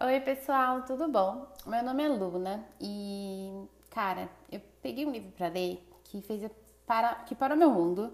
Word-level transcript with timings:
Oi, 0.00 0.20
pessoal, 0.20 0.82
tudo 0.82 1.08
bom? 1.08 1.44
Meu 1.66 1.82
nome 1.82 2.04
é 2.04 2.08
Luna 2.08 2.64
e, 2.80 3.50
cara, 3.90 4.28
eu 4.50 4.60
peguei 4.80 5.04
um 5.04 5.10
livro 5.10 5.32
para 5.32 5.48
ler 5.48 5.84
que 6.04 6.22
fez 6.22 6.48
para 6.86 7.16
que 7.26 7.34
parou 7.34 7.56
meu 7.56 7.68
mundo 7.68 8.12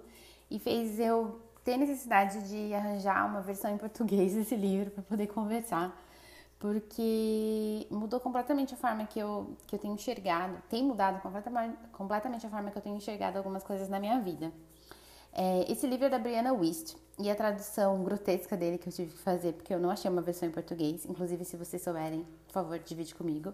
e 0.50 0.58
fez 0.58 0.98
eu 0.98 1.42
ter 1.62 1.76
necessidade 1.76 2.48
de 2.48 2.72
arranjar 2.72 3.26
uma 3.26 3.42
versão 3.42 3.70
em 3.70 3.76
português 3.76 4.32
desse 4.34 4.56
livro 4.56 4.92
para 4.92 5.02
poder 5.02 5.26
conversar, 5.26 5.94
porque 6.58 7.86
mudou 7.90 8.18
completamente 8.18 8.72
a 8.72 8.78
forma 8.78 9.04
que 9.06 9.18
eu, 9.18 9.54
que 9.66 9.74
eu 9.74 9.78
tenho 9.78 9.92
enxergado, 9.92 10.56
tem 10.70 10.82
mudado 10.82 11.20
completamente, 11.20 11.76
completamente 11.92 12.46
a 12.46 12.48
forma 12.48 12.70
que 12.70 12.78
eu 12.78 12.82
tenho 12.82 12.96
enxergado 12.96 13.36
algumas 13.36 13.62
coisas 13.62 13.90
na 13.90 14.00
minha 14.00 14.18
vida. 14.20 14.50
É, 15.36 15.70
esse 15.70 15.84
livro 15.84 16.06
é 16.06 16.08
da 16.08 16.18
Brianna 16.18 16.52
Wist 16.52 16.96
e 17.18 17.28
a 17.28 17.34
tradução 17.34 18.04
grotesca 18.04 18.56
dele 18.56 18.78
que 18.78 18.88
eu 18.88 18.92
tive 18.92 19.12
que 19.12 19.18
fazer, 19.18 19.52
porque 19.54 19.74
eu 19.74 19.80
não 19.80 19.90
achei 19.90 20.08
uma 20.08 20.22
versão 20.22 20.48
em 20.48 20.52
português, 20.52 21.04
inclusive 21.04 21.44
se 21.44 21.56
vocês 21.56 21.82
souberem, 21.82 22.24
por 22.46 22.52
favor, 22.52 22.78
divide 22.78 23.12
comigo, 23.16 23.52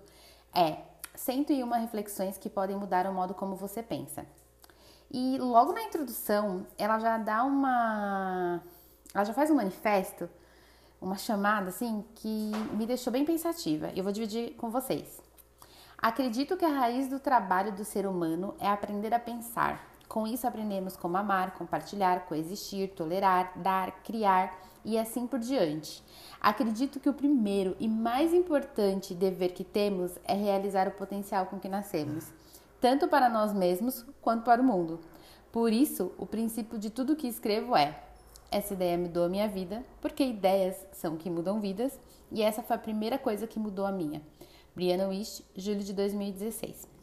é 0.54 0.76
101 1.14 1.66
reflexões 1.80 2.36
que 2.36 2.50
podem 2.50 2.76
mudar 2.76 3.06
o 3.06 3.14
modo 3.14 3.32
como 3.32 3.56
você 3.56 3.82
pensa. 3.82 4.26
E 5.10 5.38
logo 5.38 5.72
na 5.72 5.82
introdução, 5.82 6.66
ela 6.76 6.98
já 6.98 7.16
dá 7.16 7.42
uma. 7.44 8.62
Ela 9.12 9.24
já 9.24 9.32
faz 9.32 9.50
um 9.50 9.54
manifesto, 9.54 10.28
uma 11.00 11.16
chamada 11.16 11.70
assim, 11.70 12.04
que 12.14 12.52
me 12.74 12.86
deixou 12.86 13.10
bem 13.12 13.24
pensativa. 13.24 13.90
Eu 13.96 14.04
vou 14.04 14.12
dividir 14.12 14.54
com 14.56 14.70
vocês. 14.70 15.20
Acredito 15.98 16.56
que 16.56 16.64
a 16.64 16.68
raiz 16.68 17.08
do 17.08 17.18
trabalho 17.18 17.72
do 17.72 17.84
ser 17.84 18.06
humano 18.06 18.54
é 18.60 18.68
aprender 18.68 19.12
a 19.12 19.18
pensar, 19.18 19.84
com 20.10 20.26
isso, 20.26 20.44
aprendemos 20.44 20.96
como 20.96 21.16
amar, 21.16 21.54
compartilhar, 21.54 22.26
coexistir, 22.26 22.90
tolerar, 22.96 23.52
dar, 23.54 24.02
criar 24.02 24.58
e 24.84 24.98
assim 24.98 25.24
por 25.24 25.38
diante. 25.38 26.02
Acredito 26.40 26.98
que 26.98 27.08
o 27.08 27.14
primeiro 27.14 27.76
e 27.78 27.86
mais 27.86 28.34
importante 28.34 29.14
dever 29.14 29.52
que 29.52 29.62
temos 29.62 30.18
é 30.24 30.34
realizar 30.34 30.88
o 30.88 30.90
potencial 30.90 31.46
com 31.46 31.60
que 31.60 31.68
nascemos, 31.68 32.26
tanto 32.80 33.06
para 33.06 33.28
nós 33.28 33.52
mesmos 33.52 34.04
quanto 34.20 34.42
para 34.42 34.60
o 34.60 34.64
mundo. 34.64 34.98
Por 35.52 35.72
isso, 35.72 36.10
o 36.18 36.26
princípio 36.26 36.76
de 36.76 36.90
tudo 36.90 37.14
que 37.14 37.28
escrevo 37.28 37.76
é: 37.76 38.02
essa 38.50 38.74
ideia 38.74 38.98
mudou 38.98 39.26
a 39.26 39.28
minha 39.28 39.46
vida, 39.46 39.84
porque 40.00 40.24
ideias 40.24 40.74
são 40.90 41.16
que 41.16 41.30
mudam 41.30 41.60
vidas, 41.60 41.96
e 42.32 42.42
essa 42.42 42.64
foi 42.64 42.74
a 42.74 42.80
primeira 42.80 43.16
coisa 43.16 43.46
que 43.46 43.60
mudou 43.60 43.86
a 43.86 43.92
minha. 43.92 44.20
Brianna 44.74 45.06
Wish, 45.06 45.44
julho 45.54 45.84
de 45.84 45.92
2016. 45.92 46.99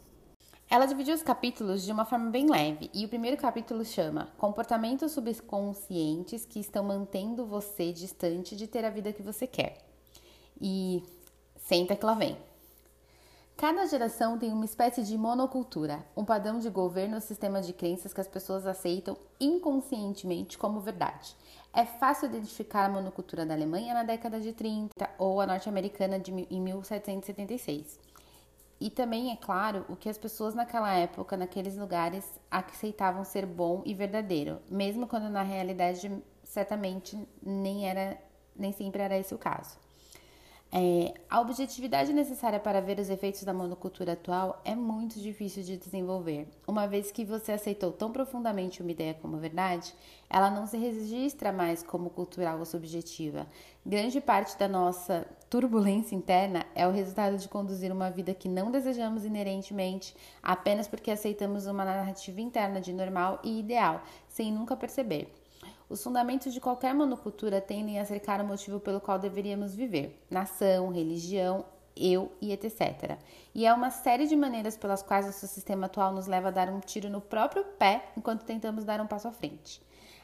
Ela 0.69 0.85
dividiu 0.85 1.15
os 1.15 1.23
capítulos 1.23 1.83
de 1.83 1.91
uma 1.93 2.03
forma 2.03 2.29
bem 2.29 2.49
leve, 2.49 2.91
e 2.93 3.05
o 3.05 3.07
primeiro 3.09 3.37
capítulo 3.37 3.85
chama 3.85 4.27
Comportamentos 4.37 5.13
subconscientes 5.13 6.45
que 6.45 6.59
estão 6.59 6.83
mantendo 6.83 7.45
você 7.45 7.93
distante 7.93 8.53
de 8.53 8.67
ter 8.67 8.83
a 8.83 8.89
vida 8.89 9.13
que 9.13 9.23
você 9.23 9.47
quer. 9.47 9.77
E 10.59 11.01
senta 11.55 11.95
que 11.95 12.05
lá 12.05 12.13
vem. 12.13 12.37
Cada 13.55 13.85
geração 13.87 14.37
tem 14.37 14.51
uma 14.51 14.65
espécie 14.65 15.03
de 15.03 15.17
monocultura, 15.17 16.05
um 16.17 16.25
padrão 16.25 16.59
de 16.59 16.69
governo 16.69 17.15
ou 17.15 17.21
sistema 17.21 17.61
de 17.61 17.71
crenças 17.71 18.13
que 18.13 18.21
as 18.21 18.27
pessoas 18.27 18.67
aceitam 18.67 19.17
inconscientemente 19.39 20.57
como 20.57 20.81
verdade. 20.81 21.33
É 21.73 21.85
fácil 21.85 22.27
identificar 22.27 22.85
a 22.85 22.89
monocultura 22.89 23.45
da 23.45 23.53
Alemanha 23.53 23.93
na 23.93 24.03
década 24.03 24.39
de 24.41 24.51
30 24.51 25.09
ou 25.17 25.39
a 25.39 25.47
norte-americana 25.47 26.21
em 26.51 26.61
1776. 26.61 28.16
E 28.79 28.89
também, 28.89 29.31
é 29.31 29.35
claro, 29.35 29.85
o 29.89 29.95
que 29.95 30.07
as 30.07 30.17
pessoas 30.17 30.53
naquela 30.53 30.93
época, 30.93 31.35
naqueles 31.35 31.75
lugares, 31.75 32.39
aceitavam 32.49 33.23
ser 33.23 33.45
bom 33.45 33.81
e 33.85 33.93
verdadeiro, 33.93 34.59
mesmo 34.69 35.07
quando 35.07 35.29
na 35.29 35.41
realidade 35.41 36.11
certamente 36.43 37.17
nem 37.41 37.89
era, 37.89 38.17
nem 38.55 38.71
sempre 38.71 39.01
era 39.01 39.17
esse 39.17 39.33
o 39.33 39.37
caso. 39.37 39.77
É, 40.69 41.13
a 41.29 41.39
objetividade 41.39 42.11
necessária 42.11 42.59
para 42.59 42.81
ver 42.81 42.99
os 42.99 43.09
efeitos 43.09 43.43
da 43.43 43.53
monocultura 43.53 44.13
atual 44.13 44.61
é 44.65 44.75
muito 44.75 45.19
difícil 45.19 45.63
de 45.63 45.77
desenvolver. 45.77 46.47
Uma 46.67 46.85
vez 46.85 47.09
que 47.09 47.23
você 47.23 47.53
aceitou 47.53 47.91
tão 47.91 48.11
profundamente 48.11 48.81
uma 48.81 48.91
ideia 48.91 49.13
como 49.13 49.37
verdade, 49.37 49.93
ela 50.29 50.51
não 50.51 50.67
se 50.67 50.77
registra 50.77 51.53
mais 51.53 51.81
como 51.81 52.09
cultural 52.09 52.59
ou 52.59 52.65
subjetiva. 52.65 53.47
Grande 53.85 54.19
parte 54.19 54.57
da 54.59 54.67
nossa 54.67 55.25
turbulência 55.49 56.15
interna 56.15 56.65
é 56.75 56.87
o 56.87 56.91
resultado 56.91 57.37
de 57.37 57.47
conduzir 57.47 57.91
uma 57.91 58.09
vida 58.09 58.33
que 58.33 58.49
não 58.49 58.69
desejamos 58.69 59.23
inerentemente, 59.23 60.15
apenas 60.43 60.87
porque 60.87 61.11
aceitamos 61.11 61.65
uma 61.67 61.85
narrativa 61.85 62.41
interna 62.41 62.81
de 62.81 62.91
normal 62.91 63.39
e 63.43 63.59
ideal, 63.59 64.01
sem 64.27 64.51
nunca 64.51 64.75
perceber. 64.75 65.33
Os 65.89 66.03
fundamentos 66.03 66.53
de 66.53 66.59
qualquer 66.59 66.93
monocultura 66.93 67.61
tendem 67.61 67.97
a 67.99 68.05
cercar 68.05 68.41
o 68.41 68.45
motivo 68.47 68.79
pelo 68.79 68.99
qual 68.99 69.17
deveríamos 69.17 69.73
viver: 69.73 70.21
nação, 70.29 70.91
religião, 70.91 71.63
eu 71.95 72.31
e 72.41 72.51
etc. 72.51 73.17
E 73.55 73.65
há 73.65 73.73
uma 73.73 73.89
série 73.89 74.27
de 74.27 74.35
maneiras 74.35 74.75
pelas 74.75 75.01
quais 75.01 75.25
nosso 75.25 75.47
sistema 75.47 75.85
atual 75.85 76.13
nos 76.13 76.27
leva 76.27 76.49
a 76.49 76.51
dar 76.51 76.69
um 76.69 76.81
tiro 76.81 77.09
no 77.09 77.21
próprio 77.21 77.63
pé 77.79 78.11
enquanto 78.17 78.43
tentamos 78.43 78.83
dar 78.83 78.99
um 78.99 79.07
passo 79.07 79.29
à 79.29 79.31
frente. 79.31 79.81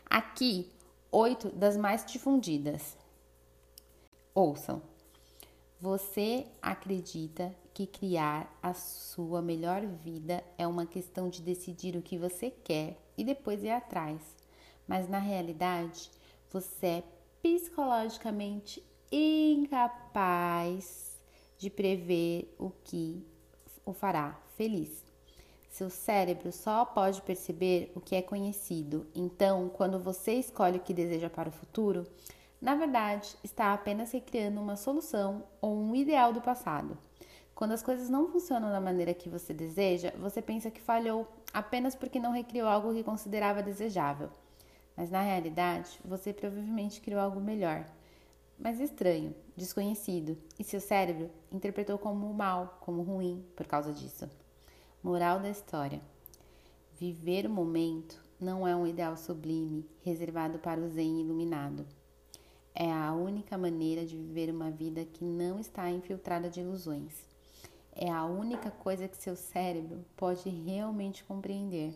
Aqui, 0.09 0.69
oito 1.12 1.50
das 1.50 1.78
mais 1.78 2.06
difundidas. 2.06 2.97
Ouçam. 4.35 4.92
Você 5.83 6.47
acredita 6.61 7.53
que 7.73 7.85
criar 7.85 8.57
a 8.63 8.73
sua 8.73 9.41
melhor 9.41 9.85
vida 9.85 10.41
é 10.57 10.66
uma 10.66 10.85
questão 10.85 11.27
de 11.27 11.41
decidir 11.41 11.97
o 11.97 12.01
que 12.01 12.17
você 12.17 12.49
quer 12.49 12.97
e 13.17 13.23
depois 13.25 13.61
ir 13.61 13.69
atrás 13.69 14.21
mas 14.88 15.09
na 15.09 15.19
realidade 15.19 16.09
você 16.49 16.85
é 16.85 17.03
psicologicamente 17.41 18.81
incapaz 19.11 21.19
de 21.57 21.69
prever 21.69 22.55
o 22.57 22.69
que 22.69 23.21
o 23.85 23.91
fará 23.91 24.39
feliz. 24.55 25.03
Seu 25.69 25.89
cérebro 25.89 26.51
só 26.51 26.85
pode 26.85 27.21
perceber 27.23 27.91
o 27.95 28.00
que 28.00 28.15
é 28.15 28.21
conhecido. 28.21 29.07
Então, 29.15 29.69
quando 29.69 30.00
você 30.00 30.33
escolhe 30.33 30.77
o 30.77 30.81
que 30.81 30.94
deseja 30.94 31.29
para 31.29 31.50
o 31.50 31.51
futuro, 31.51 32.05
na 32.63 32.75
verdade, 32.75 33.35
está 33.44 33.74
apenas 33.74 34.13
recriando 34.13 34.62
uma 34.62 34.78
solução 34.78 35.44
ou 35.59 35.78
um 35.78 35.94
ideal 35.94 36.31
do 36.31 36.40
passado. 36.40 36.97
Quando 37.53 37.74
as 37.74 37.84
coisas 37.84 38.09
não 38.09 38.29
funcionam 38.29 38.69
da 38.69 38.79
maneira 38.79 39.13
que 39.13 39.28
você 39.28 39.53
deseja, 39.53 40.13
você 40.18 40.41
pensa 40.41 40.72
que 40.72 40.79
falhou 40.79 41.28
apenas 41.53 41.94
porque 41.94 42.22
não 42.22 42.31
recriou 42.31 42.69
algo 42.69 42.94
que 42.94 43.03
considerava 43.03 43.62
desejável. 43.62 44.29
Mas 44.96 45.12
na 45.12 45.22
realidade, 45.22 46.00
você 46.06 46.31
provavelmente 46.31 47.01
criou 47.01 47.19
algo 47.19 47.41
melhor, 47.41 47.85
mas 48.57 48.80
estranho, 48.80 49.35
desconhecido, 49.57 50.38
e 50.57 50.63
seu 50.63 50.80
cérebro 50.80 51.30
interpretou 51.51 51.97
como 51.97 52.34
mal, 52.34 52.78
como 52.80 53.01
ruim 53.01 53.45
por 53.57 53.68
causa 53.68 53.91
disso. 53.91 54.30
Moral 55.03 55.41
da 55.41 55.50
história: 55.50 56.00
Viver 56.97 57.45
o 57.45 57.50
momento 57.50 58.24
não 58.40 58.66
é 58.66 58.74
um 58.74 58.88
ideal 58.88 59.18
sublime 59.18 59.85
reservado 60.01 60.59
para 60.59 60.80
o 60.80 60.88
Zen 60.88 61.19
iluminado. 61.19 61.85
É 62.75 62.91
a 62.91 63.13
única 63.13 63.57
maneira 63.57 64.06
de 64.06 64.17
viver 64.17 64.50
uma 64.50 64.72
vida 64.72 65.06
que 65.06 65.23
não 65.23 65.59
está 65.59 65.89
infiltrada 65.91 66.50
de 66.50 66.61
ilusões. 66.61 67.13
É 67.95 68.09
a 68.09 68.25
única 68.25 68.72
coisa 68.72 69.07
que 69.07 69.17
seu 69.17 69.35
cérebro 69.35 70.03
pode 70.17 70.50
realmente 70.50 71.23
compreender. 71.23 71.94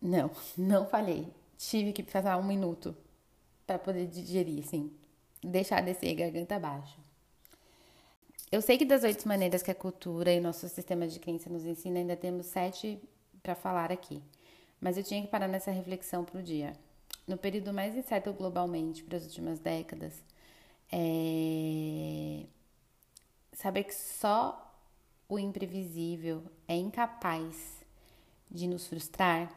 Não, 0.00 0.30
não 0.56 0.86
falei. 0.86 1.26
Tive 1.58 1.92
que 1.92 2.02
passar 2.02 2.38
um 2.38 2.44
minuto 2.46 2.96
para 3.66 3.78
poder 3.78 4.06
digerir, 4.06 4.64
assim, 4.64 4.90
deixar 5.42 5.82
descer 5.82 6.14
garganta 6.14 6.56
abaixo. 6.56 6.98
Eu 8.50 8.62
sei 8.62 8.78
que 8.78 8.86
das 8.86 9.02
oito 9.02 9.28
maneiras 9.28 9.62
que 9.62 9.70
a 9.70 9.74
cultura 9.74 10.32
e 10.32 10.40
nosso 10.40 10.66
sistema 10.68 11.06
de 11.06 11.18
crença 11.18 11.50
nos 11.50 11.66
ensina, 11.66 11.98
ainda 11.98 12.16
temos 12.16 12.46
sete 12.46 12.98
para 13.42 13.54
falar 13.54 13.92
aqui. 13.92 14.22
Mas 14.80 14.96
eu 14.96 15.02
tinha 15.02 15.20
que 15.22 15.28
parar 15.28 15.48
nessa 15.48 15.70
reflexão 15.70 16.24
para 16.24 16.38
o 16.38 16.42
dia. 16.42 16.72
No 17.26 17.36
período 17.36 17.72
mais 17.72 17.96
incerto 17.96 18.32
globalmente 18.32 19.02
para 19.02 19.18
as 19.18 19.24
últimas 19.24 19.58
décadas, 19.58 20.14
é... 20.92 22.44
saber 23.52 23.84
que 23.84 23.94
só 23.94 24.64
o 25.28 25.38
imprevisível 25.38 26.42
é 26.66 26.74
incapaz 26.76 27.84
de 28.50 28.66
nos 28.66 28.86
frustrar 28.86 29.52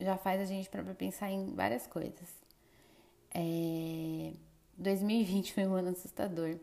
já 0.00 0.16
faz 0.16 0.40
a 0.40 0.44
gente 0.44 0.68
para 0.68 0.82
pensar 0.94 1.30
em 1.30 1.54
várias 1.54 1.86
coisas. 1.86 2.28
É... 3.34 4.32
2020 4.76 5.52
foi 5.54 5.66
um 5.66 5.74
ano 5.74 5.90
assustador, 5.90 6.58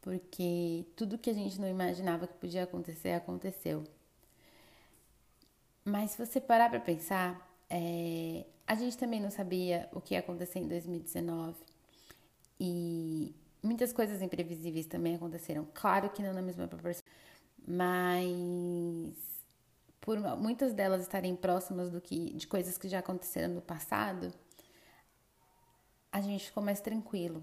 porque 0.00 0.86
tudo 0.96 1.18
que 1.18 1.30
a 1.30 1.34
gente 1.34 1.60
não 1.60 1.68
imaginava 1.68 2.26
que 2.26 2.34
podia 2.34 2.64
acontecer 2.64 3.10
aconteceu. 3.10 3.84
Mas 5.88 6.12
se 6.12 6.26
você 6.26 6.40
parar 6.40 6.68
para 6.68 6.80
pensar, 6.80 7.40
é... 7.70 8.44
a 8.66 8.74
gente 8.74 8.96
também 8.98 9.20
não 9.20 9.30
sabia 9.30 9.88
o 9.92 10.00
que 10.00 10.14
ia 10.14 10.20
acontecer 10.20 10.58
em 10.58 10.68
2019 10.68 11.56
e 12.60 13.34
muitas 13.62 13.92
coisas 13.92 14.20
imprevisíveis 14.20 14.86
também 14.86 15.14
aconteceram. 15.14 15.66
Claro 15.72 16.10
que 16.10 16.22
não 16.22 16.34
na 16.34 16.42
mesma 16.42 16.68
proporção, 16.68 17.02
mas 17.66 18.28
por 20.00 20.18
muitas 20.36 20.74
delas 20.74 21.02
estarem 21.02 21.34
próximas 21.34 21.90
do 21.90 22.00
que 22.00 22.34
de 22.34 22.46
coisas 22.46 22.76
que 22.76 22.88
já 22.88 22.98
aconteceram 22.98 23.54
no 23.54 23.62
passado, 23.62 24.32
a 26.12 26.20
gente 26.20 26.46
ficou 26.46 26.62
mais 26.62 26.80
tranquilo. 26.80 27.40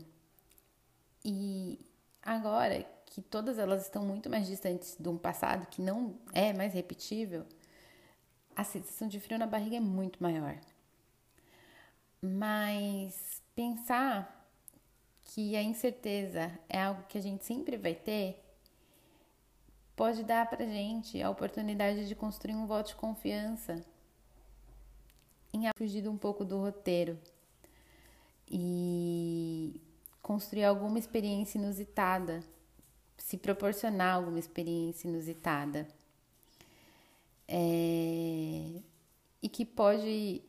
E 1.23 1.79
agora 2.21 2.85
que 3.07 3.21
todas 3.21 3.57
elas 3.57 3.83
estão 3.83 4.03
muito 4.03 4.29
mais 4.29 4.45
distantes 4.45 4.95
de 4.99 5.09
um 5.09 5.17
passado 5.17 5.65
que 5.67 5.81
não 5.81 6.19
é 6.33 6.53
mais 6.53 6.73
repetível, 6.73 7.45
a 8.55 8.63
sensação 8.63 9.07
de 9.07 9.19
frio 9.19 9.37
na 9.37 9.45
barriga 9.45 9.75
é 9.75 9.79
muito 9.79 10.21
maior. 10.21 10.57
Mas 12.21 13.41
pensar 13.53 14.49
que 15.21 15.55
a 15.55 15.61
incerteza 15.61 16.51
é 16.69 16.81
algo 16.81 17.03
que 17.03 17.17
a 17.17 17.21
gente 17.21 17.43
sempre 17.43 17.77
vai 17.77 17.93
ter 17.93 18.41
pode 19.95 20.23
dar 20.23 20.49
pra 20.49 20.65
gente 20.65 21.21
a 21.21 21.29
oportunidade 21.29 22.07
de 22.07 22.15
construir 22.15 22.55
um 22.55 22.67
voto 22.67 22.89
de 22.89 22.95
confiança 22.95 23.83
em 25.53 25.69
fugir 25.77 26.07
um 26.07 26.17
pouco 26.17 26.43
do 26.43 26.59
roteiro 26.59 27.17
e 28.49 29.81
construir 30.21 30.65
alguma 30.65 30.99
experiência 30.99 31.57
inusitada, 31.57 32.43
se 33.17 33.37
proporcionar 33.37 34.15
alguma 34.15 34.39
experiência 34.39 35.07
inusitada. 35.07 35.87
É, 37.47 38.81
e 39.41 39.49
que 39.49 39.63
pode 39.65 40.41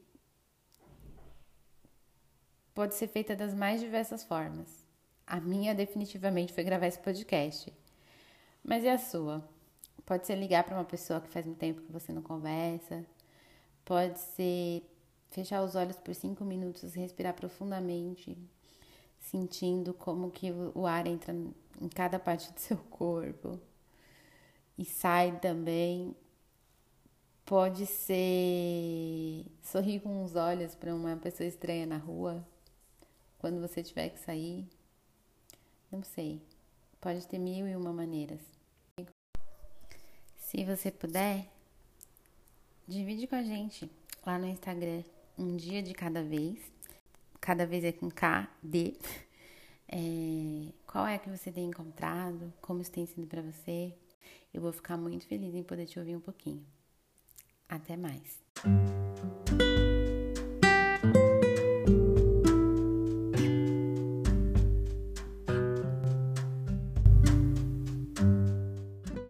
pode 2.75 2.95
ser 2.95 3.09
feita 3.09 3.35
das 3.35 3.55
mais 3.55 3.81
diversas 3.81 4.23
formas. 4.25 4.87
A 5.27 5.41
minha 5.41 5.75
definitivamente 5.75 6.53
foi 6.53 6.63
gravar 6.63 6.87
esse 6.87 6.99
podcast. 6.99 7.73
Mas 8.63 8.85
e 8.85 8.89
a 8.89 8.99
sua? 8.99 9.43
Pode 10.05 10.27
ser 10.27 10.37
ligar 10.37 10.63
para 10.65 10.77
uma 10.77 10.85
pessoa 10.85 11.21
que 11.21 11.29
faz 11.29 11.47
muito 11.47 11.59
tempo 11.59 11.81
que 11.81 11.93
você 11.93 12.13
não 12.13 12.23
conversa. 12.23 13.05
Pode 13.85 14.19
ser 14.19 14.83
fechar 15.31 15.63
os 15.63 15.75
olhos 15.75 15.97
por 15.97 16.15
cinco 16.15 16.45
minutos, 16.45 16.95
respirar 16.95 17.35
profundamente, 17.35 18.37
sentindo 19.19 19.93
como 19.95 20.31
que 20.31 20.51
o 20.75 20.87
ar 20.87 21.07
entra 21.07 21.33
em 21.33 21.89
cada 21.89 22.19
parte 22.19 22.53
do 22.53 22.61
seu 22.61 22.77
corpo 22.91 23.59
e 24.79 24.85
sai 24.85 25.39
também. 25.41 26.15
Pode 27.47 27.87
ser 27.87 29.47
sorrir 29.63 30.01
com 30.01 30.25
os 30.25 30.35
olhos 30.35 30.75
para 30.75 30.93
uma 30.93 31.17
pessoa 31.17 31.47
estranha 31.47 31.87
na 31.87 31.97
rua 31.97 32.45
quando 33.39 33.61
você 33.61 33.85
tiver 33.85 34.09
que 34.09 34.19
sair. 34.19 34.69
Não 35.89 36.03
sei. 36.03 36.43
Pode 37.01 37.25
ter 37.29 37.39
mil 37.39 37.69
e 37.69 37.77
uma 37.77 37.93
maneiras. 37.93 38.41
Se 40.39 40.65
você 40.65 40.91
puder, 40.91 41.47
divide 42.85 43.29
com 43.29 43.37
a 43.37 43.45
gente 43.45 43.89
lá 44.27 44.41
no 44.41 44.49
Instagram 44.49 45.05
um 45.39 45.57
dia 45.57 45.81
de 45.81 45.95
cada 45.95 46.25
vez. 46.25 46.59
Cada 47.41 47.65
vez 47.65 47.85
é 47.85 47.93
com 47.93 48.11
K, 48.11 48.51
D. 48.61 48.97
É, 49.89 50.73
qual 50.85 51.07
é 51.07 51.17
que 51.17 51.31
você 51.31 51.53
tem 51.53 51.67
encontrado? 51.69 52.53
Como 52.61 52.83
isso 52.83 52.91
tem 52.91 53.07
sido 53.07 53.25
para 53.25 53.41
você? 53.41 53.95
Eu 54.53 54.61
vou 54.61 54.73
ficar 54.73 54.97
muito 54.97 55.25
feliz 55.29 55.55
em 55.55 55.63
poder 55.63 55.87
te 55.87 55.97
ouvir 56.01 56.17
um 56.17 56.21
pouquinho. 56.21 56.67
Até 57.77 57.95
mais. 57.95 59.46